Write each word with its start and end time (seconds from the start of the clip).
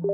E 0.00 0.04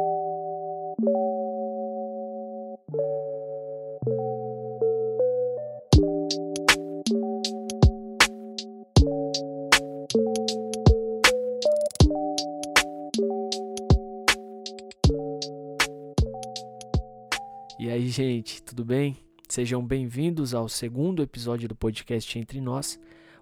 aí, 17.90 18.08
gente, 18.08 18.62
tudo 18.62 18.86
bem? 18.86 19.18
Sejam 19.46 19.84
bem-vindos 19.84 20.54
ao 20.54 20.66
segundo 20.66 21.22
episódio 21.22 21.68
do 21.68 21.76
podcast 21.76 22.38
Entre 22.38 22.58
Nós. 22.58 22.98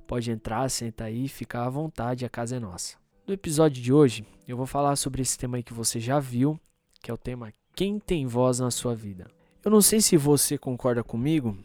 Pode 0.08 0.32
entrar, 0.32 0.68
senta 0.68 1.04
aí, 1.04 1.28
fica 1.28 1.64
à 1.64 1.70
vontade, 1.70 2.24
a 2.24 2.28
casa 2.28 2.56
é 2.56 2.58
nossa. 2.58 3.01
No 3.24 3.32
episódio 3.32 3.80
de 3.80 3.92
hoje, 3.92 4.26
eu 4.48 4.56
vou 4.56 4.66
falar 4.66 4.96
sobre 4.96 5.22
esse 5.22 5.38
tema 5.38 5.56
aí 5.56 5.62
que 5.62 5.72
você 5.72 6.00
já 6.00 6.18
viu, 6.18 6.58
que 7.00 7.08
é 7.08 7.14
o 7.14 7.16
tema 7.16 7.52
Quem 7.72 8.00
tem 8.00 8.26
voz 8.26 8.58
na 8.58 8.68
sua 8.68 8.96
vida. 8.96 9.28
Eu 9.64 9.70
não 9.70 9.80
sei 9.80 10.00
se 10.00 10.16
você 10.16 10.58
concorda 10.58 11.04
comigo, 11.04 11.56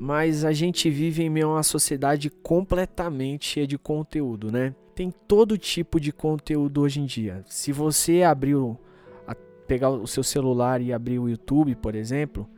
mas 0.00 0.44
a 0.44 0.52
gente 0.52 0.90
vive 0.90 1.22
em 1.22 1.30
meio 1.30 1.46
a 1.46 1.52
uma 1.54 1.62
sociedade 1.62 2.28
completamente 2.28 3.46
cheia 3.46 3.68
de 3.68 3.78
conteúdo, 3.78 4.50
né? 4.50 4.74
Tem 4.96 5.12
todo 5.12 5.56
tipo 5.56 6.00
de 6.00 6.10
conteúdo 6.10 6.80
hoje 6.80 7.00
em 7.00 7.06
dia. 7.06 7.44
Se 7.46 7.70
você 7.70 8.24
abriu 8.24 8.76
pegar 9.68 9.90
o 9.90 10.08
seu 10.08 10.24
celular 10.24 10.80
e 10.80 10.92
abrir 10.92 11.20
o 11.20 11.28
YouTube, 11.28 11.76
por 11.76 11.94
exemplo, 11.94 12.50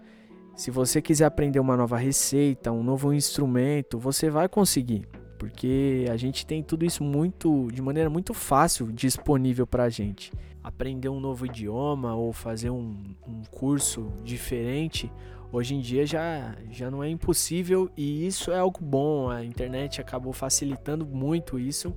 se 0.57 0.71
você 0.71 1.03
quiser 1.03 1.27
aprender 1.27 1.61
uma 1.61 1.77
nova 1.77 1.99
receita, 1.99 2.73
um 2.73 2.83
novo 2.83 3.13
instrumento, 3.13 3.99
você 3.99 4.31
vai 4.31 4.49
conseguir, 4.49 5.07
porque 5.39 6.07
a 6.11 6.17
gente 6.17 6.47
tem 6.47 6.63
tudo 6.63 6.85
isso 6.85 7.05
muito 7.05 7.69
de 7.73 7.81
maneira 7.81 8.11
muito 8.11 8.35
fácil 8.35 8.93
disponível 8.93 9.67
para 9.67 9.85
a 9.85 9.89
gente. 9.89 10.33
Aprender 10.63 11.09
um 11.09 11.21
novo 11.21 11.47
idioma 11.47 12.15
ou 12.15 12.33
fazer 12.33 12.71
um, 12.71 12.97
um 13.27 13.43
curso 13.51 14.13
diferente, 14.25 15.11
hoje 15.53 15.75
em 15.75 15.81
dia 15.81 16.05
já, 16.05 16.57
já 16.71 16.91
não 16.91 17.05
é 17.05 17.09
impossível 17.09 17.91
e 17.97 18.27
isso 18.27 18.51
é 18.51 18.59
algo 18.59 18.81
bom. 18.83 19.31
A 19.31 19.45
internet 19.45 20.01
acabou 20.01 20.33
facilitando 20.33 21.07
muito 21.07 21.59
isso. 21.59 21.95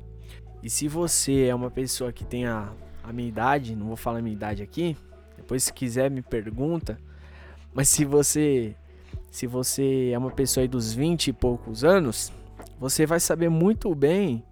E 0.61 0.69
se 0.69 0.87
você 0.87 1.45
é 1.45 1.55
uma 1.55 1.71
pessoa 1.71 2.11
que 2.11 2.23
tem 2.23 2.45
a 2.45 2.71
a 3.09 3.13
minha 3.13 3.27
idade, 3.27 3.75
não 3.75 3.87
vou 3.87 3.95
falar 3.95 4.19
a 4.19 4.21
minha 4.21 4.35
idade 4.35 4.61
aqui, 4.61 4.95
depois 5.35 5.63
se 5.63 5.73
quiser 5.73 6.11
me 6.11 6.21
pergunta. 6.21 6.99
Mas 7.73 7.89
se 7.89 8.05
você 8.05 8.75
se 9.31 9.47
você 9.47 10.11
é 10.13 10.17
uma 10.17 10.31
pessoa 10.31 10.63
aí 10.63 10.67
dos 10.67 10.93
20 10.93 11.27
e 11.27 11.33
poucos 11.33 11.83
anos, 11.83 12.31
você 12.79 13.05
vai 13.05 13.19
saber 13.19 13.49
muito 13.49 13.93
bem 13.93 14.43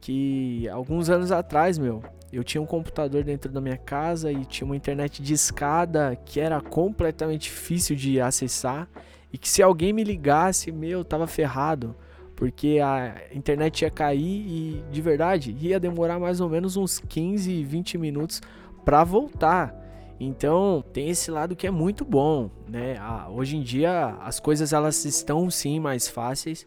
que 0.00 0.68
alguns 0.68 1.08
anos 1.08 1.30
atrás, 1.30 1.78
meu, 1.78 2.02
eu 2.32 2.42
tinha 2.42 2.60
um 2.60 2.66
computador 2.66 3.22
dentro 3.22 3.50
da 3.50 3.60
minha 3.60 3.76
casa 3.76 4.32
e 4.32 4.44
tinha 4.44 4.66
uma 4.66 4.76
internet 4.76 5.22
de 5.22 5.32
escada 5.32 6.16
que 6.24 6.40
era 6.40 6.60
completamente 6.60 7.42
difícil 7.42 7.94
de 7.94 8.20
acessar 8.20 8.88
e 9.32 9.38
que 9.38 9.48
se 9.48 9.62
alguém 9.62 9.92
me 9.92 10.02
ligasse, 10.02 10.72
meu, 10.72 11.04
tava 11.04 11.26
ferrado 11.26 11.94
porque 12.34 12.80
a 12.82 13.22
internet 13.32 13.82
ia 13.82 13.90
cair 13.90 14.20
e 14.20 14.84
de 14.90 15.00
verdade 15.00 15.56
ia 15.60 15.78
demorar 15.78 16.18
mais 16.18 16.40
ou 16.40 16.48
menos 16.48 16.76
uns 16.76 16.98
15, 16.98 17.62
20 17.62 17.98
minutos 17.98 18.42
para 18.84 19.04
voltar. 19.04 19.72
Então 20.18 20.82
tem 20.92 21.08
esse 21.08 21.30
lado 21.30 21.54
que 21.54 21.66
é 21.66 21.70
muito 21.70 22.04
bom, 22.04 22.50
né? 22.68 22.96
Ah, 22.98 23.28
hoje 23.30 23.56
em 23.56 23.62
dia 23.62 24.16
as 24.20 24.40
coisas 24.40 24.72
elas 24.72 25.04
estão 25.04 25.48
sim 25.50 25.78
mais 25.78 26.08
fáceis, 26.08 26.66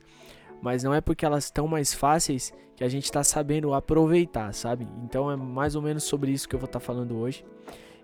mas 0.66 0.84
não 0.84 0.96
é 0.96 1.00
porque 1.00 1.24
elas 1.24 1.44
estão 1.44 1.68
mais 1.68 1.94
fáceis 1.94 2.52
que 2.76 2.84
a 2.84 2.90
gente 2.90 3.04
está 3.04 3.24
sabendo 3.24 3.72
aproveitar, 3.76 4.52
sabe? 4.52 4.88
Então 5.04 5.30
é 5.30 5.36
mais 5.36 5.76
ou 5.76 5.82
menos 5.82 6.06
sobre 6.06 6.32
isso 6.32 6.50
que 6.50 6.56
eu 6.56 6.60
vou 6.60 6.66
estar 6.66 6.80
tá 6.80 6.86
falando 6.86 7.16
hoje. 7.16 7.46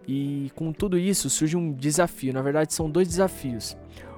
E 0.08 0.52
com 0.54 0.72
tudo 0.72 0.96
isso 0.96 1.28
surge 1.28 1.58
um 1.58 1.74
desafio. 1.74 2.32
Na 2.32 2.44
verdade 2.44 2.72
são 2.72 2.88
dois 2.88 3.08
desafios. 3.08 3.76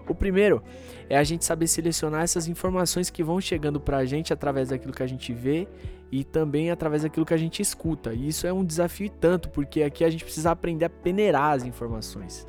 O 0.09 0.13
primeiro 0.13 0.61
é 1.09 1.17
a 1.17 1.23
gente 1.23 1.45
saber 1.45 1.67
selecionar 1.67 2.21
essas 2.21 2.49
informações 2.49 3.09
que 3.09 3.23
vão 3.23 3.39
chegando 3.39 3.79
para 3.79 3.99
a 3.99 4.05
gente 4.05 4.33
através 4.33 4.67
daquilo 4.67 4.91
que 4.91 5.03
a 5.03 5.07
gente 5.07 5.31
vê 5.31 5.65
e 6.11 6.25
também 6.25 6.69
através 6.69 7.03
daquilo 7.03 7.25
que 7.25 7.33
a 7.33 7.37
gente 7.37 7.61
escuta. 7.61 8.13
E 8.13 8.27
isso 8.27 8.45
é 8.45 8.51
um 8.51 8.65
desafio 8.65 9.09
tanto, 9.09 9.49
porque 9.51 9.83
aqui 9.83 10.03
a 10.03 10.09
gente 10.09 10.25
precisa 10.25 10.51
aprender 10.51 10.83
a 10.83 10.89
peneirar 10.89 11.53
as 11.53 11.63
informações. 11.63 12.45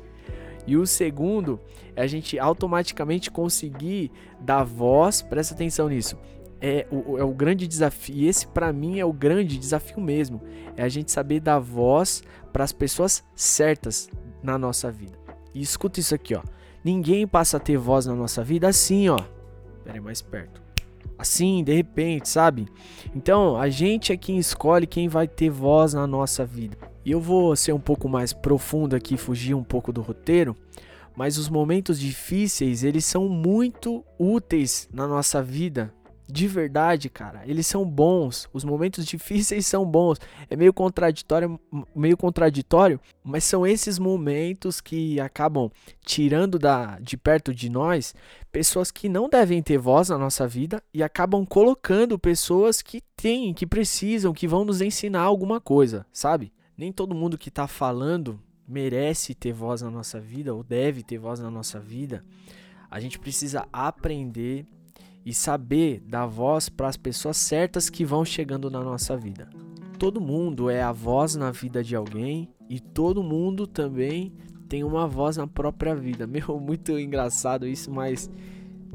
E 0.67 0.75
o 0.75 0.85
segundo 0.85 1.59
é 1.95 2.01
a 2.01 2.07
gente 2.07 2.39
automaticamente 2.39 3.29
conseguir 3.29 4.11
dar 4.39 4.63
voz, 4.63 5.21
presta 5.21 5.53
atenção 5.53 5.87
nisso. 5.89 6.17
É 6.61 6.87
o, 6.89 7.17
é 7.17 7.23
o 7.23 7.33
grande 7.33 7.67
desafio, 7.67 8.15
e 8.15 8.27
esse 8.27 8.47
para 8.47 8.73
mim 8.73 8.99
é 8.99 9.05
o 9.05 9.13
grande 9.13 9.57
desafio 9.57 10.01
mesmo. 10.01 10.41
É 10.75 10.83
a 10.83 10.89
gente 10.89 11.11
saber 11.11 11.39
dar 11.39 11.59
voz 11.59 12.23
para 12.51 12.63
as 12.63 12.71
pessoas 12.71 13.23
certas 13.35 14.09
na 14.41 14.57
nossa 14.57 14.91
vida. 14.91 15.17
E 15.53 15.61
escuta 15.61 15.99
isso 15.99 16.15
aqui, 16.15 16.35
ó. 16.35 16.41
Ninguém 16.83 17.27
passa 17.27 17.57
a 17.57 17.59
ter 17.59 17.77
voz 17.77 18.05
na 18.05 18.15
nossa 18.15 18.43
vida 18.43 18.67
assim, 18.67 19.09
ó. 19.09 19.17
Pera 19.83 19.97
aí, 19.97 19.99
mais 19.99 20.21
perto. 20.21 20.61
Assim, 21.17 21.63
de 21.63 21.73
repente, 21.73 22.27
sabe? 22.27 22.67
Então, 23.15 23.57
a 23.57 23.69
gente 23.69 24.11
é 24.11 24.17
quem 24.17 24.37
escolhe 24.37 24.85
quem 24.85 25.07
vai 25.07 25.27
ter 25.27 25.49
voz 25.49 25.93
na 25.93 26.05
nossa 26.05 26.45
vida. 26.45 26.77
E 27.05 27.11
eu 27.11 27.21
vou 27.21 27.55
ser 27.55 27.71
um 27.71 27.79
pouco 27.79 28.09
mais 28.09 28.33
profundo 28.33 28.95
aqui, 28.95 29.15
fugir 29.15 29.53
um 29.53 29.63
pouco 29.63 29.93
do 29.93 30.01
roteiro, 30.01 30.55
mas 31.15 31.37
os 31.37 31.47
momentos 31.47 31.99
difíceis, 31.99 32.83
eles 32.83 33.05
são 33.05 33.29
muito 33.29 34.03
úteis 34.19 34.89
na 34.91 35.07
nossa 35.07 35.41
vida 35.41 35.93
de 36.27 36.47
verdade, 36.47 37.09
cara, 37.09 37.43
eles 37.45 37.67
são 37.67 37.85
bons. 37.85 38.49
Os 38.51 38.63
momentos 38.63 39.05
difíceis 39.05 39.65
são 39.67 39.85
bons. 39.85 40.19
É 40.49 40.55
meio 40.55 40.73
contraditório, 40.73 41.59
meio 41.95 42.17
contraditório, 42.17 42.99
mas 43.23 43.43
são 43.43 43.65
esses 43.65 43.99
momentos 43.99 44.81
que 44.81 45.19
acabam 45.19 45.69
tirando 46.03 46.57
da 46.57 46.99
de 46.99 47.17
perto 47.17 47.53
de 47.53 47.69
nós 47.69 48.13
pessoas 48.51 48.89
que 48.89 49.09
não 49.09 49.29
devem 49.29 49.61
ter 49.61 49.77
voz 49.77 50.09
na 50.09 50.17
nossa 50.17 50.47
vida 50.47 50.81
e 50.93 51.03
acabam 51.03 51.45
colocando 51.45 52.17
pessoas 52.17 52.81
que 52.81 53.01
têm, 53.15 53.53
que 53.53 53.67
precisam, 53.67 54.33
que 54.33 54.47
vão 54.47 54.65
nos 54.65 54.81
ensinar 54.81 55.21
alguma 55.21 55.59
coisa, 55.59 56.05
sabe? 56.11 56.51
Nem 56.77 56.91
todo 56.91 57.15
mundo 57.15 57.37
que 57.37 57.49
está 57.49 57.67
falando 57.67 58.39
merece 58.67 59.33
ter 59.33 59.53
voz 59.53 59.81
na 59.81 59.89
nossa 59.89 60.19
vida 60.19 60.53
ou 60.53 60.63
deve 60.63 61.03
ter 61.03 61.17
voz 61.17 61.39
na 61.39 61.49
nossa 61.49 61.79
vida. 61.79 62.23
A 62.89 62.99
gente 62.99 63.19
precisa 63.19 63.67
aprender 63.71 64.65
e 65.25 65.33
saber 65.33 66.01
dar 66.01 66.25
voz 66.25 66.69
para 66.69 66.87
as 66.87 66.97
pessoas 66.97 67.37
certas 67.37 67.89
que 67.89 68.05
vão 68.05 68.23
chegando 68.23 68.69
na 68.69 68.81
nossa 68.81 69.17
vida. 69.17 69.49
Todo 69.97 70.21
mundo 70.21 70.69
é 70.69 70.81
a 70.81 70.91
voz 70.91 71.35
na 71.35 71.51
vida 71.51 71.83
de 71.83 71.95
alguém 71.95 72.49
e 72.69 72.79
todo 72.79 73.23
mundo 73.23 73.65
também 73.65 74.33
tem 74.67 74.83
uma 74.83 75.07
voz 75.07 75.37
na 75.37 75.47
própria 75.47 75.95
vida. 75.95 76.27
Meu, 76.27 76.59
muito 76.59 76.99
engraçado 76.99 77.65
isso, 77.65 77.91
mas 77.91 78.29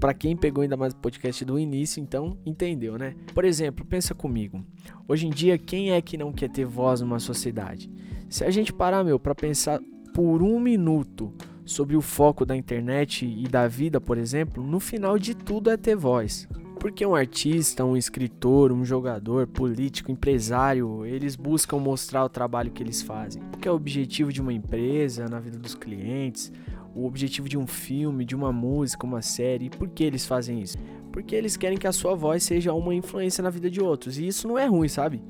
para 0.01 0.15
quem 0.15 0.35
pegou 0.35 0.63
ainda 0.63 0.79
mais 0.79 0.95
o 0.95 0.97
podcast 0.97 1.45
do 1.45 1.59
início, 1.59 2.01
então 2.01 2.39
entendeu, 2.47 2.97
né? 2.97 3.15
Por 3.35 3.45
exemplo, 3.45 3.85
pensa 3.85 4.15
comigo. 4.15 4.65
Hoje 5.07 5.27
em 5.27 5.31
dia, 5.31 5.59
quem 5.59 5.93
é 5.93 6.01
que 6.01 6.17
não 6.17 6.33
quer 6.33 6.49
ter 6.49 6.65
voz 6.65 7.03
numa 7.03 7.21
sociedade? 7.21 7.91
Se 8.31 8.43
a 8.43 8.51
gente 8.51 8.73
parar, 8.73 9.05
meu, 9.05 9.21
para 9.21 9.35
pensar 9.35 9.79
por 10.15 10.43
um 10.43 10.59
minuto 10.59 11.33
sobre 11.67 11.97
o 11.97 12.01
foco 12.01 12.47
da 12.47 12.57
internet 12.57 13.27
e 13.27 13.47
da 13.47 13.69
vida, 13.69 14.01
por 14.01 14.17
exemplo, 14.17 14.65
no 14.65 14.81
final 14.81 15.19
de 15.19 15.35
tudo 15.35 15.71
é 15.71 15.77
ter 15.77 15.97
voz. 15.97 16.49
Porque 16.81 17.05
um 17.05 17.15
artista, 17.15 17.85
um 17.85 17.95
escritor, 17.95 18.73
um 18.73 18.83
jogador, 18.83 19.47
político, 19.47 20.11
empresário, 20.11 21.05
eles 21.05 21.37
buscam 21.37 21.77
mostrar 21.77 22.25
o 22.25 22.29
trabalho 22.31 22.71
que 22.71 22.83
eles 22.83 23.03
fazem. 23.03 23.43
Porque 23.51 23.69
é 23.69 23.71
o 23.71 23.75
objetivo 23.75 24.33
de 24.33 24.41
uma 24.41 24.53
empresa 24.53 25.29
na 25.29 25.39
vida 25.39 25.59
dos 25.59 25.75
clientes, 25.75 26.51
o 26.95 27.07
objetivo 27.07 27.49
de 27.49 27.57
um 27.57 27.67
filme, 27.67 28.25
de 28.25 28.35
uma 28.35 28.53
música, 28.53 29.07
uma 29.07 29.23
série. 29.23 29.67
E 29.67 29.71
por 29.71 29.89
que 29.89 30.05
eles 30.05 30.27
fazem 30.27 30.61
isso? 30.61 30.77
Porque 31.13 31.35
eles 31.35 31.57
querem 31.57 31.79
que 31.79 31.87
a 31.87 31.93
sua 31.93 32.15
voz 32.15 32.43
seja 32.43 32.73
uma 32.73 32.95
influência 32.95 33.43
na 33.43 33.51
vida 33.51 33.71
de 33.71 33.81
outros. 33.81 34.19
E 34.19 34.27
isso 34.27 34.47
não 34.47 34.59
é 34.59 34.67
ruim, 34.67 34.89
sabe? 34.89 35.23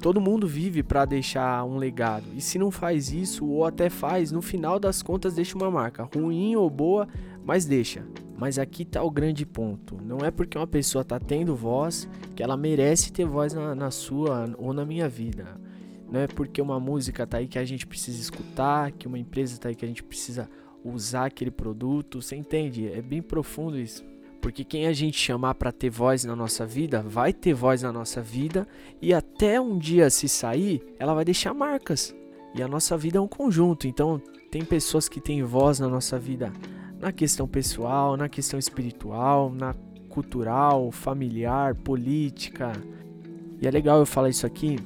Todo 0.00 0.20
mundo 0.20 0.46
vive 0.46 0.82
para 0.82 1.04
deixar 1.04 1.62
um 1.64 1.76
legado. 1.76 2.24
E 2.34 2.40
se 2.40 2.58
não 2.58 2.70
faz 2.70 3.12
isso, 3.12 3.46
ou 3.46 3.66
até 3.66 3.90
faz, 3.90 4.32
no 4.32 4.40
final 4.40 4.78
das 4.78 5.02
contas 5.02 5.34
deixa 5.34 5.56
uma 5.56 5.70
marca, 5.70 6.08
ruim 6.14 6.56
ou 6.56 6.70
boa, 6.70 7.06
mas 7.44 7.66
deixa. 7.66 8.02
Mas 8.34 8.58
aqui 8.58 8.86
tá 8.86 9.02
o 9.02 9.10
grande 9.10 9.44
ponto. 9.44 9.98
Não 10.02 10.18
é 10.18 10.30
porque 10.30 10.56
uma 10.56 10.66
pessoa 10.66 11.04
tá 11.04 11.20
tendo 11.20 11.54
voz 11.54 12.08
que 12.34 12.42
ela 12.42 12.56
merece 12.56 13.12
ter 13.12 13.26
voz 13.26 13.52
na, 13.52 13.74
na 13.74 13.90
sua 13.90 14.46
ou 14.56 14.72
na 14.72 14.86
minha 14.86 15.06
vida. 15.06 15.60
Não 16.10 16.18
é 16.18 16.26
porque 16.26 16.62
uma 16.62 16.80
música 16.80 17.26
tá 17.26 17.36
aí 17.36 17.46
que 17.46 17.58
a 17.58 17.64
gente 17.64 17.86
precisa 17.86 18.18
escutar, 18.18 18.90
que 18.92 19.06
uma 19.06 19.18
empresa 19.18 19.60
tá 19.60 19.68
aí 19.68 19.74
que 19.74 19.84
a 19.84 19.88
gente 19.88 20.02
precisa 20.02 20.48
usar 20.84 21.26
aquele 21.26 21.50
produto. 21.50 22.20
Você 22.22 22.36
entende? 22.36 22.88
É 22.88 23.02
bem 23.02 23.22
profundo 23.22 23.78
isso. 23.78 24.04
Porque 24.40 24.64
quem 24.64 24.86
a 24.86 24.92
gente 24.92 25.18
chamar 25.18 25.54
para 25.54 25.70
ter 25.70 25.90
voz 25.90 26.24
na 26.24 26.34
nossa 26.34 26.64
vida, 26.64 27.02
vai 27.02 27.32
ter 27.32 27.52
voz 27.52 27.82
na 27.82 27.92
nossa 27.92 28.22
vida 28.22 28.66
e 29.00 29.12
até 29.12 29.60
um 29.60 29.78
dia 29.78 30.08
se 30.08 30.28
sair, 30.28 30.82
ela 30.98 31.14
vai 31.14 31.24
deixar 31.24 31.52
marcas. 31.52 32.14
E 32.54 32.62
a 32.62 32.68
nossa 32.68 32.96
vida 32.96 33.18
é 33.18 33.20
um 33.20 33.28
conjunto, 33.28 33.86
então 33.86 34.20
tem 34.50 34.64
pessoas 34.64 35.08
que 35.08 35.20
têm 35.20 35.42
voz 35.42 35.78
na 35.78 35.88
nossa 35.88 36.18
vida 36.18 36.50
na 37.00 37.10
questão 37.10 37.48
pessoal, 37.48 38.16
na 38.16 38.28
questão 38.28 38.58
espiritual, 38.58 39.50
na 39.50 39.74
cultural, 40.10 40.92
familiar, 40.92 41.74
política. 41.74 42.72
E 43.60 43.66
é 43.66 43.70
legal 43.70 43.98
eu 43.98 44.06
falar 44.06 44.28
isso 44.28 44.46
aqui, 44.46 44.76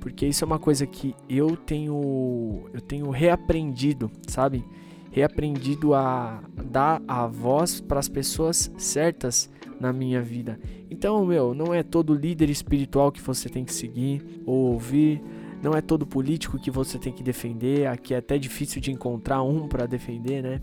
porque 0.00 0.26
isso 0.26 0.42
é 0.42 0.46
uma 0.46 0.58
coisa 0.58 0.86
que 0.86 1.14
eu 1.28 1.56
tenho 1.56 2.70
eu 2.72 2.80
tenho 2.80 3.10
reaprendido, 3.10 4.10
sabe? 4.26 4.64
Reaprendido 5.10 5.94
a 5.94 6.42
dar 6.64 7.02
a 7.08 7.26
voz 7.26 7.80
para 7.80 7.98
as 7.98 8.08
pessoas 8.08 8.70
certas 8.76 9.50
na 9.80 9.92
minha 9.92 10.20
vida. 10.20 10.58
Então, 10.90 11.24
meu, 11.24 11.54
não 11.54 11.72
é 11.72 11.82
todo 11.82 12.14
líder 12.14 12.50
espiritual 12.50 13.12
que 13.12 13.20
você 13.20 13.48
tem 13.48 13.64
que 13.64 13.72
seguir 13.72 14.42
ou 14.44 14.72
ouvir, 14.72 15.22
não 15.62 15.74
é 15.74 15.80
todo 15.80 16.06
político 16.06 16.58
que 16.58 16.70
você 16.70 16.98
tem 16.98 17.12
que 17.12 17.22
defender, 17.22 17.86
aqui 17.86 18.14
é 18.14 18.18
até 18.18 18.38
difícil 18.38 18.80
de 18.80 18.92
encontrar 18.92 19.42
um 19.42 19.66
para 19.66 19.86
defender, 19.86 20.42
né? 20.42 20.60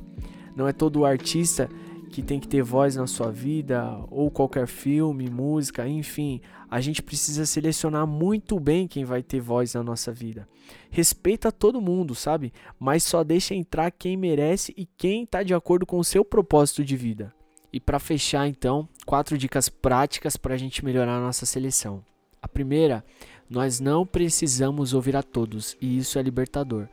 Não 0.56 0.68
é 0.68 0.74
todo 0.74 1.06
artista 1.06 1.69
que 2.16 2.24
tem 2.24 2.40
que 2.40 2.48
ter 2.48 2.64
voz 2.64 2.96
na 2.96 3.06
sua 3.08 3.30
vida, 3.30 4.00
ou 4.10 4.32
qualquer 4.32 4.68
filme, 4.68 5.30
música, 5.30 5.86
enfim, 5.86 6.40
a 6.72 6.80
gente 6.80 7.04
precisa 7.04 7.46
selecionar 7.46 8.08
muito 8.08 8.58
bem 8.58 8.88
quem 8.88 9.04
vai 9.04 9.22
ter 9.22 9.42
voz 9.42 9.74
na 9.74 9.84
nossa 9.84 10.14
vida. 10.14 10.48
Respeita 10.90 11.52
todo 11.52 11.82
mundo, 11.82 12.16
sabe? 12.16 12.54
Mas 12.80 13.04
só 13.04 13.22
deixa 13.22 13.54
entrar 13.54 13.92
quem 13.92 14.16
merece 14.16 14.74
e 14.78 14.86
quem 14.86 15.24
está 15.24 15.44
de 15.44 15.54
acordo 15.54 15.86
com 15.86 16.00
o 16.00 16.06
seu 16.06 16.24
propósito 16.24 16.86
de 16.86 16.96
vida. 16.96 17.34
E 17.74 17.82
para 17.82 18.00
fechar, 18.00 18.48
então, 18.48 18.88
quatro 19.06 19.38
dicas 19.38 19.68
práticas 19.68 20.38
para 20.38 20.54
a 20.54 20.58
gente 20.58 20.86
melhorar 20.86 21.18
a 21.18 21.22
nossa 21.22 21.46
seleção. 21.46 22.02
A 22.42 22.48
primeira, 22.48 23.04
nós 23.50 23.82
não 23.82 24.06
precisamos 24.06 24.94
ouvir 24.94 25.18
a 25.18 25.22
todos, 25.22 25.76
e 25.82 25.98
isso 25.98 26.18
é 26.18 26.22
libertador 26.22 26.88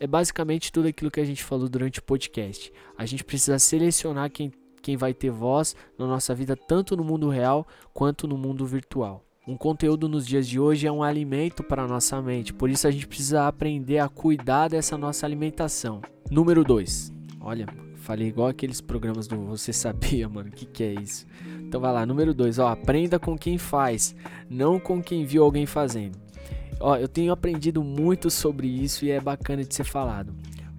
é 0.00 0.06
basicamente 0.06 0.72
tudo 0.72 0.88
aquilo 0.88 1.10
que 1.10 1.20
a 1.20 1.24
gente 1.24 1.42
falou 1.42 1.68
durante 1.68 2.00
o 2.00 2.02
podcast. 2.02 2.72
A 2.98 3.06
gente 3.06 3.24
precisa 3.24 3.58
selecionar 3.58 4.30
quem 4.30 4.52
quem 4.84 4.98
vai 4.98 5.14
ter 5.14 5.30
voz 5.30 5.74
na 5.98 6.06
nossa 6.06 6.34
vida, 6.34 6.54
tanto 6.54 6.94
no 6.94 7.02
mundo 7.02 7.30
real 7.30 7.66
quanto 7.94 8.28
no 8.28 8.36
mundo 8.36 8.66
virtual. 8.66 9.24
Um 9.48 9.56
conteúdo 9.56 10.08
nos 10.08 10.26
dias 10.26 10.46
de 10.46 10.60
hoje 10.60 10.86
é 10.86 10.92
um 10.92 11.02
alimento 11.02 11.62
para 11.62 11.82
a 11.82 11.88
nossa 11.88 12.20
mente, 12.20 12.52
por 12.52 12.68
isso 12.68 12.86
a 12.86 12.90
gente 12.90 13.06
precisa 13.06 13.48
aprender 13.48 13.98
a 13.98 14.10
cuidar 14.10 14.68
dessa 14.68 14.98
nossa 14.98 15.24
alimentação. 15.24 16.02
Número 16.30 16.62
2. 16.62 17.12
Olha, 17.40 17.66
falei 17.96 18.28
igual 18.28 18.48
aqueles 18.48 18.82
programas 18.82 19.26
do 19.26 19.38
Você 19.46 19.72
Sabia, 19.72 20.28
mano, 20.28 20.50
o 20.50 20.52
que, 20.52 20.66
que 20.66 20.82
é 20.82 20.92
isso? 20.92 21.26
Então 21.60 21.80
vai 21.80 21.92
lá, 21.92 22.04
número 22.04 22.34
2, 22.34 22.58
ó, 22.58 22.68
aprenda 22.68 23.18
com 23.18 23.38
quem 23.38 23.56
faz, 23.56 24.14
não 24.50 24.78
com 24.78 25.02
quem 25.02 25.24
viu 25.24 25.44
alguém 25.44 25.64
fazendo. 25.64 26.18
Ó, 26.78 26.96
eu 26.96 27.08
tenho 27.08 27.32
aprendido 27.32 27.82
muito 27.82 28.30
sobre 28.30 28.66
isso 28.66 29.06
e 29.06 29.10
é 29.10 29.20
bacana 29.20 29.64
de 29.64 29.74
ser 29.74 29.84
falado 29.84 30.34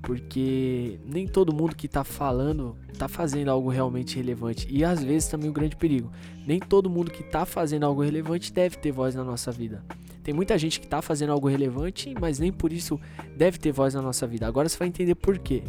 porque 0.06 1.00
nem 1.04 1.28
todo 1.28 1.52
mundo 1.52 1.76
que 1.76 1.88
está 1.88 2.04
falando 2.04 2.78
está 2.94 3.08
fazendo 3.08 3.50
algo 3.50 3.70
realmente 3.70 4.16
relevante. 4.16 4.68
E 4.70 4.86
às 4.86 5.04
vezes 5.04 5.28
também 5.28 5.48
o 5.48 5.50
um 5.50 5.54
grande 5.54 5.76
perigo. 5.76 6.12
Nem 6.46 6.60
todo 6.60 6.88
mundo 6.92 7.10
que 7.10 7.24
está 7.24 7.44
fazendo 7.44 7.88
algo 7.88 8.04
relevante 8.04 8.54
deve 8.54 8.78
ter 8.78 8.92
voz 8.92 9.16
na 9.16 9.24
nossa 9.24 9.52
vida. 9.52 9.84
Tem 10.24 10.32
muita 10.32 10.60
gente 10.60 10.80
que 10.80 10.86
está 10.86 11.02
fazendo 11.02 11.32
algo 11.32 11.48
relevante, 11.48 12.14
mas 12.22 12.38
nem 12.38 12.54
por 12.54 12.72
isso 12.72 13.00
deve 13.36 13.58
ter 13.58 13.72
voz 13.72 13.96
na 13.96 14.02
nossa 14.02 14.28
vida. 14.28 14.46
Agora 14.46 14.70
você 14.70 14.78
vai 14.78 14.88
entender 14.88 15.16
por 15.16 15.40
quê. 15.40 15.64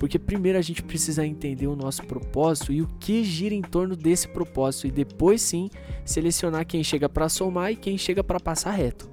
Porque 0.00 0.18
primeiro 0.18 0.58
a 0.58 0.62
gente 0.62 0.82
precisa 0.82 1.26
entender 1.26 1.66
o 1.66 1.76
nosso 1.76 2.02
propósito 2.04 2.72
e 2.72 2.80
o 2.80 2.86
que 2.98 3.22
gira 3.22 3.54
em 3.54 3.62
torno 3.62 3.94
desse 3.94 4.26
propósito. 4.26 4.86
E 4.86 4.90
depois 4.90 5.42
sim 5.42 5.68
selecionar 6.02 6.66
quem 6.66 6.82
chega 6.82 7.10
para 7.10 7.28
somar 7.28 7.72
e 7.72 7.76
quem 7.76 7.98
chega 7.98 8.24
para 8.24 8.40
passar 8.40 8.70
reto. 8.70 9.10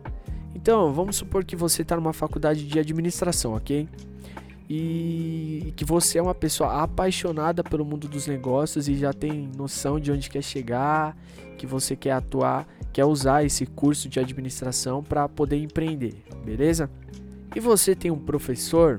Então, 0.56 0.94
vamos 0.94 1.18
supor 1.18 1.44
que 1.44 1.56
você 1.56 1.82
está 1.82 1.98
numa 1.98 2.14
faculdade 2.14 2.66
de 2.66 2.80
administração, 2.80 3.56
ok? 3.56 3.88
E 4.70 5.74
que 5.76 5.84
você 5.84 6.20
é 6.20 6.22
uma 6.22 6.36
pessoa 6.36 6.84
apaixonada 6.84 7.64
pelo 7.64 7.84
mundo 7.84 8.08
dos 8.08 8.28
negócios 8.28 8.88
e 8.88 8.96
já 8.96 9.12
tem 9.12 9.50
noção 9.58 10.00
de 10.00 10.12
onde 10.12 10.30
quer 10.30 10.44
chegar, 10.44 11.18
que 11.58 11.66
você 11.66 11.96
quer 11.96 12.12
atuar, 12.12 12.68
quer 12.94 13.06
usar 13.06 13.44
esse 13.44 13.66
curso 13.66 14.08
de 14.08 14.20
administração 14.20 15.04
para 15.04 15.28
poder 15.28 15.58
empreender, 15.58 16.24
beleza? 16.46 16.88
E 17.56 17.60
você 17.60 17.96
tem 17.96 18.12
um 18.12 18.20
professor 18.20 18.98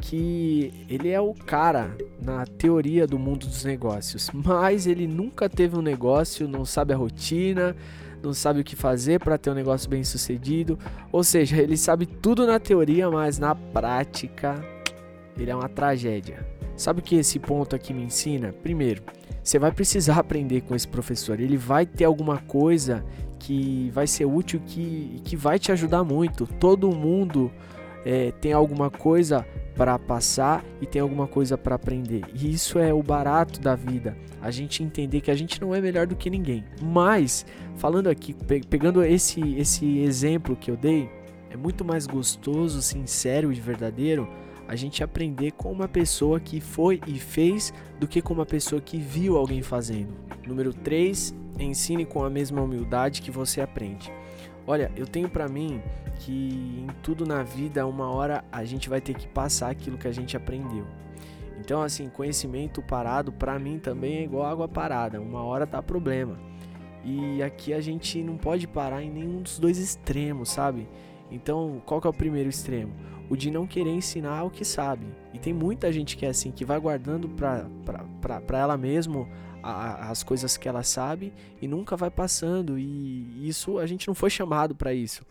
que 0.00 0.72
ele 0.88 1.10
é 1.10 1.20
o 1.20 1.34
cara 1.34 1.94
na 2.22 2.46
teoria 2.46 3.06
do 3.06 3.18
mundo 3.18 3.46
dos 3.46 3.64
negócios, 3.64 4.30
mas 4.32 4.86
ele 4.86 5.06
nunca 5.06 5.50
teve 5.50 5.76
um 5.76 5.82
negócio, 5.82 6.48
não 6.48 6.64
sabe 6.64 6.94
a 6.94 6.96
rotina, 6.96 7.76
não 8.22 8.32
sabe 8.32 8.60
o 8.60 8.64
que 8.64 8.74
fazer 8.74 9.20
para 9.20 9.36
ter 9.36 9.50
um 9.50 9.54
negócio 9.54 9.88
bem 9.88 10.02
sucedido. 10.02 10.78
Ou 11.12 11.22
seja, 11.22 11.58
ele 11.58 11.76
sabe 11.76 12.06
tudo 12.06 12.46
na 12.46 12.58
teoria, 12.58 13.10
mas 13.10 13.38
na 13.38 13.54
prática 13.54 14.64
ele 15.38 15.50
é 15.50 15.54
uma 15.54 15.68
tragédia. 15.68 16.46
Sabe 16.76 17.00
o 17.00 17.02
que 17.02 17.16
esse 17.16 17.38
ponto 17.38 17.74
aqui 17.74 17.92
me 17.92 18.02
ensina? 18.02 18.52
Primeiro, 18.52 19.02
você 19.42 19.58
vai 19.58 19.72
precisar 19.72 20.16
aprender 20.20 20.62
com 20.62 20.74
esse 20.74 20.86
professor. 20.86 21.40
Ele 21.40 21.56
vai 21.56 21.86
ter 21.86 22.04
alguma 22.04 22.38
coisa 22.38 23.04
que 23.38 23.90
vai 23.92 24.06
ser 24.06 24.24
útil, 24.24 24.60
que, 24.64 25.20
que 25.24 25.36
vai 25.36 25.58
te 25.58 25.72
ajudar 25.72 26.04
muito. 26.04 26.46
Todo 26.46 26.94
mundo 26.94 27.50
é, 28.04 28.32
tem 28.32 28.52
alguma 28.52 28.90
coisa 28.90 29.46
para 29.74 29.98
passar 29.98 30.64
e 30.80 30.86
tem 30.86 31.00
alguma 31.00 31.26
coisa 31.26 31.56
para 31.56 31.76
aprender. 31.76 32.22
E 32.34 32.52
isso 32.52 32.78
é 32.78 32.92
o 32.92 33.02
barato 33.02 33.60
da 33.60 33.74
vida. 33.74 34.16
A 34.42 34.50
gente 34.50 34.82
entender 34.82 35.20
que 35.20 35.30
a 35.30 35.34
gente 35.34 35.60
não 35.60 35.74
é 35.74 35.80
melhor 35.80 36.06
do 36.06 36.16
que 36.16 36.28
ninguém. 36.28 36.64
Mas, 36.82 37.46
falando 37.76 38.08
aqui, 38.08 38.34
pegando 38.68 39.04
esse, 39.04 39.40
esse 39.56 39.98
exemplo 40.00 40.56
que 40.56 40.70
eu 40.70 40.76
dei, 40.76 41.08
é 41.50 41.56
muito 41.56 41.84
mais 41.84 42.06
gostoso, 42.06 42.82
sincero 42.82 43.52
e 43.52 43.56
verdadeiro 43.56 44.28
a 44.68 44.76
gente 44.76 45.02
aprender 45.02 45.52
com 45.52 45.72
uma 45.72 45.88
pessoa 45.88 46.38
que 46.38 46.60
foi 46.60 47.00
e 47.06 47.18
fez 47.18 47.72
do 47.98 48.06
que 48.06 48.20
com 48.20 48.34
uma 48.34 48.44
pessoa 48.44 48.82
que 48.82 48.98
viu 48.98 49.38
alguém 49.38 49.62
fazendo. 49.62 50.14
Número 50.46 50.74
3, 50.74 51.34
ensine 51.58 52.04
com 52.04 52.22
a 52.22 52.28
mesma 52.28 52.60
humildade 52.60 53.22
que 53.22 53.30
você 53.30 53.62
aprende. 53.62 54.12
Olha, 54.66 54.92
eu 54.94 55.06
tenho 55.06 55.30
para 55.30 55.48
mim 55.48 55.80
que 56.18 56.84
em 56.86 56.88
tudo 57.02 57.24
na 57.24 57.42
vida, 57.42 57.86
uma 57.86 58.10
hora 58.10 58.44
a 58.52 58.62
gente 58.64 58.90
vai 58.90 59.00
ter 59.00 59.14
que 59.14 59.26
passar 59.26 59.70
aquilo 59.70 59.96
que 59.96 60.06
a 60.06 60.12
gente 60.12 60.36
aprendeu. 60.36 60.86
Então, 61.58 61.80
assim, 61.80 62.08
conhecimento 62.10 62.82
parado 62.82 63.32
para 63.32 63.58
mim 63.58 63.78
também 63.78 64.18
é 64.18 64.22
igual 64.22 64.44
água 64.44 64.68
parada, 64.68 65.20
uma 65.20 65.42
hora 65.42 65.66
tá 65.66 65.82
problema. 65.82 66.38
E 67.04 67.42
aqui 67.42 67.72
a 67.72 67.80
gente 67.80 68.22
não 68.22 68.36
pode 68.36 68.66
parar 68.66 69.02
em 69.02 69.10
nenhum 69.10 69.40
dos 69.40 69.58
dois 69.58 69.78
extremos, 69.78 70.50
sabe? 70.50 70.86
Então, 71.30 71.82
qual 71.84 72.00
que 72.00 72.06
é 72.06 72.10
o 72.10 72.14
primeiro 72.14 72.48
extremo? 72.48 72.92
o 73.30 73.36
de 73.36 73.50
não 73.50 73.66
querer 73.66 73.90
ensinar 73.90 74.44
o 74.44 74.50
que 74.50 74.64
sabe. 74.64 75.06
E 75.34 75.38
tem 75.38 75.52
muita 75.52 75.92
gente 75.92 76.16
que 76.16 76.24
é 76.24 76.30
assim, 76.30 76.50
que 76.50 76.64
vai 76.64 76.80
guardando 76.80 77.28
para 77.28 78.58
ela 78.58 78.76
mesmo 78.76 79.28
a, 79.62 80.10
as 80.10 80.22
coisas 80.22 80.56
que 80.56 80.68
ela 80.68 80.82
sabe 80.82 81.32
e 81.60 81.68
nunca 81.68 81.96
vai 81.96 82.10
passando. 82.10 82.78
E 82.78 83.46
isso 83.46 83.78
a 83.78 83.86
gente 83.86 84.08
não 84.08 84.14
foi 84.14 84.30
chamado 84.30 84.74
para 84.74 84.94
isso. 84.94 85.24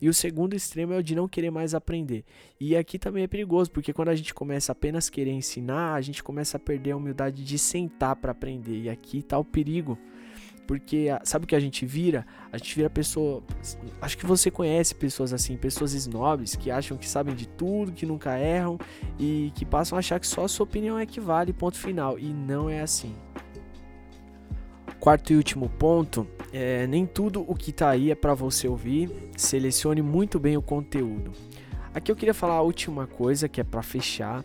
E 0.00 0.08
o 0.08 0.14
segundo 0.14 0.54
extremo 0.54 0.92
é 0.92 0.98
o 0.98 1.02
de 1.02 1.14
não 1.14 1.28
querer 1.28 1.50
mais 1.50 1.74
aprender. 1.74 2.24
E 2.58 2.76
aqui 2.76 2.98
também 2.98 3.22
é 3.22 3.28
perigoso, 3.28 3.70
porque 3.70 3.92
quando 3.92 4.08
a 4.08 4.16
gente 4.16 4.34
começa 4.34 4.72
apenas 4.72 5.08
querer 5.08 5.30
ensinar, 5.30 5.94
a 5.94 6.00
gente 6.00 6.24
começa 6.24 6.56
a 6.56 6.60
perder 6.60 6.92
a 6.92 6.96
humildade 6.96 7.44
de 7.44 7.58
sentar 7.58 8.16
para 8.16 8.32
aprender. 8.32 8.82
E 8.82 8.90
aqui 8.90 9.18
está 9.18 9.38
o 9.38 9.44
perigo 9.44 9.96
porque 10.66 11.08
sabe 11.24 11.44
o 11.44 11.48
que 11.48 11.56
a 11.56 11.60
gente 11.60 11.84
vira? 11.84 12.26
A 12.52 12.56
gente 12.56 12.74
vira 12.74 12.88
pessoa. 12.88 13.42
Acho 14.00 14.16
que 14.16 14.26
você 14.26 14.50
conhece 14.50 14.94
pessoas 14.94 15.32
assim, 15.32 15.56
pessoas 15.56 15.92
snobs 15.92 16.56
que 16.56 16.70
acham 16.70 16.96
que 16.96 17.08
sabem 17.08 17.34
de 17.34 17.46
tudo, 17.46 17.92
que 17.92 18.06
nunca 18.06 18.38
erram 18.38 18.78
e 19.18 19.52
que 19.54 19.64
passam 19.64 19.96
a 19.96 20.00
achar 20.00 20.20
que 20.20 20.26
só 20.26 20.44
a 20.44 20.48
sua 20.48 20.64
opinião 20.64 20.98
é 20.98 21.06
que 21.06 21.20
vale, 21.20 21.52
ponto 21.52 21.78
final. 21.78 22.18
E 22.18 22.32
não 22.32 22.68
é 22.70 22.80
assim. 22.80 23.14
Quarto 25.00 25.32
e 25.32 25.36
último 25.36 25.68
ponto, 25.68 26.28
é, 26.52 26.86
nem 26.86 27.06
tudo 27.06 27.44
o 27.48 27.56
que 27.56 27.72
tá 27.72 27.90
aí 27.90 28.10
é 28.10 28.14
para 28.14 28.34
você 28.34 28.68
ouvir. 28.68 29.10
Selecione 29.36 30.00
muito 30.00 30.38
bem 30.38 30.56
o 30.56 30.62
conteúdo. 30.62 31.32
Aqui 31.94 32.10
eu 32.10 32.16
queria 32.16 32.32
falar 32.32 32.54
a 32.54 32.62
última 32.62 33.06
coisa 33.06 33.48
que 33.48 33.60
é 33.60 33.64
para 33.64 33.82
fechar 33.82 34.44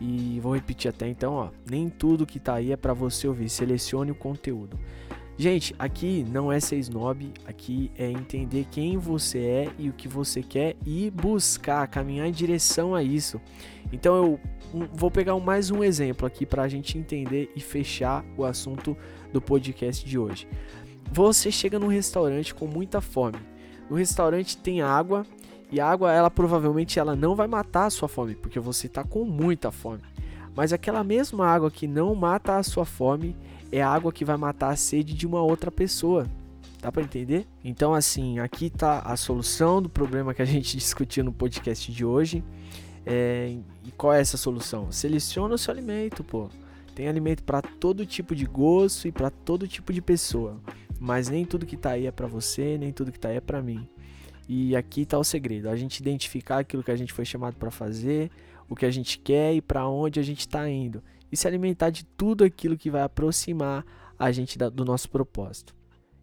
e 0.00 0.38
vou 0.40 0.54
repetir 0.54 0.88
até 0.88 1.08
então, 1.08 1.32
ó. 1.34 1.48
Nem 1.68 1.88
tudo 1.88 2.26
que 2.26 2.38
tá 2.38 2.54
aí 2.54 2.72
é 2.72 2.76
para 2.76 2.94
você 2.94 3.26
ouvir. 3.26 3.48
Selecione 3.48 4.12
o 4.12 4.14
conteúdo. 4.14 4.78
Gente, 5.38 5.74
aqui 5.78 6.24
não 6.30 6.50
é 6.50 6.58
ser 6.58 6.76
snob, 6.78 7.30
aqui 7.46 7.90
é 7.98 8.10
entender 8.10 8.66
quem 8.70 8.96
você 8.96 9.38
é 9.38 9.68
e 9.78 9.90
o 9.90 9.92
que 9.92 10.08
você 10.08 10.42
quer 10.42 10.76
e 10.84 11.10
buscar, 11.10 11.86
caminhar 11.88 12.26
em 12.26 12.32
direção 12.32 12.94
a 12.94 13.02
isso. 13.02 13.38
Então 13.92 14.16
eu 14.16 14.40
vou 14.94 15.10
pegar 15.10 15.38
mais 15.38 15.70
um 15.70 15.84
exemplo 15.84 16.26
aqui 16.26 16.46
para 16.46 16.62
a 16.62 16.68
gente 16.68 16.96
entender 16.96 17.52
e 17.54 17.60
fechar 17.60 18.24
o 18.34 18.46
assunto 18.46 18.96
do 19.30 19.38
podcast 19.38 20.06
de 20.06 20.18
hoje. 20.18 20.48
Você 21.12 21.52
chega 21.52 21.78
num 21.78 21.86
restaurante 21.86 22.54
com 22.54 22.66
muita 22.66 23.02
fome. 23.02 23.38
No 23.90 23.96
restaurante 23.96 24.56
tem 24.56 24.80
água 24.80 25.26
e 25.70 25.78
a 25.78 25.86
água 25.86 26.14
ela 26.14 26.30
provavelmente 26.30 26.98
ela 26.98 27.14
não 27.14 27.34
vai 27.34 27.46
matar 27.46 27.84
a 27.84 27.90
sua 27.90 28.08
fome 28.08 28.34
porque 28.34 28.58
você 28.58 28.86
está 28.86 29.04
com 29.04 29.26
muita 29.26 29.70
fome. 29.70 30.00
Mas 30.54 30.72
aquela 30.72 31.04
mesma 31.04 31.46
água 31.46 31.70
que 31.70 31.86
não 31.86 32.14
mata 32.14 32.56
a 32.56 32.62
sua 32.62 32.86
fome 32.86 33.36
é 33.70 33.82
a 33.82 33.88
água 33.88 34.12
que 34.12 34.24
vai 34.24 34.36
matar 34.36 34.70
a 34.70 34.76
sede 34.76 35.14
de 35.14 35.26
uma 35.26 35.42
outra 35.42 35.70
pessoa. 35.70 36.26
Dá 36.80 36.92
para 36.92 37.02
entender? 37.02 37.46
Então, 37.64 37.94
assim, 37.94 38.38
aqui 38.38 38.70
tá 38.70 39.00
a 39.00 39.16
solução 39.16 39.82
do 39.82 39.88
problema 39.88 40.34
que 40.34 40.42
a 40.42 40.44
gente 40.44 40.76
discutiu 40.78 41.24
no 41.24 41.32
podcast 41.32 41.90
de 41.90 42.04
hoje. 42.04 42.44
É, 43.04 43.56
e 43.84 43.90
qual 43.92 44.12
é 44.12 44.20
essa 44.20 44.36
solução? 44.36 44.90
Seleciona 44.90 45.54
o 45.54 45.58
seu 45.58 45.72
alimento, 45.72 46.24
pô. 46.24 46.48
Tem 46.94 47.08
alimento 47.08 47.42
para 47.44 47.60
todo 47.60 48.06
tipo 48.06 48.34
de 48.34 48.46
gosto 48.46 49.06
e 49.06 49.12
para 49.12 49.30
todo 49.30 49.68
tipo 49.68 49.92
de 49.92 50.00
pessoa. 50.00 50.60
Mas 50.98 51.28
nem 51.28 51.44
tudo 51.44 51.66
que 51.66 51.76
tá 51.76 51.90
aí 51.90 52.06
é 52.06 52.10
para 52.10 52.26
você, 52.26 52.78
nem 52.78 52.92
tudo 52.92 53.12
que 53.12 53.20
tá 53.20 53.28
aí 53.28 53.36
é 53.36 53.40
para 53.40 53.62
mim. 53.62 53.86
E 54.48 54.74
aqui 54.74 55.02
está 55.02 55.18
o 55.18 55.24
segredo: 55.24 55.68
a 55.68 55.76
gente 55.76 56.00
identificar 56.00 56.58
aquilo 56.58 56.82
que 56.82 56.90
a 56.90 56.96
gente 56.96 57.12
foi 57.12 57.24
chamado 57.24 57.56
para 57.56 57.70
fazer, 57.70 58.30
o 58.68 58.74
que 58.74 58.86
a 58.86 58.90
gente 58.90 59.18
quer 59.18 59.54
e 59.54 59.60
para 59.60 59.86
onde 59.88 60.18
a 60.18 60.22
gente 60.22 60.40
está 60.40 60.68
indo. 60.68 61.02
E 61.30 61.36
se 61.36 61.46
alimentar 61.46 61.90
de 61.90 62.04
tudo 62.04 62.44
aquilo 62.44 62.76
que 62.76 62.90
vai 62.90 63.02
aproximar 63.02 63.84
a 64.18 64.30
gente 64.32 64.58
do 64.58 64.84
nosso 64.84 65.10
propósito. 65.10 65.74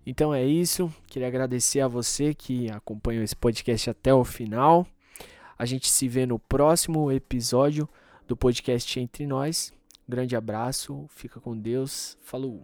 Então 0.06 0.34
é 0.34 0.46
isso. 0.46 0.94
Queria 1.08 1.28
agradecer 1.28 1.80
a 1.82 1.88
você 1.88 2.34
que 2.34 2.70
acompanhou 2.72 3.24
esse 3.24 3.36
podcast 3.36 3.90
até 3.90 4.14
o 4.14 4.24
final. 4.24 4.86
A 5.58 5.66
gente 5.66 5.90
se 5.90 6.08
vê 6.08 6.26
no 6.26 6.40
próximo 6.40 7.12
episódio 7.12 7.88
do 8.28 8.36
podcast 8.36 9.00
Entre 9.00 9.26
Nós. 9.26 9.72
Grande 10.08 10.36
abraço, 10.36 11.06
fica 11.10 11.40
com 11.40 11.58
Deus. 11.58 12.18
Falou! 12.22 12.62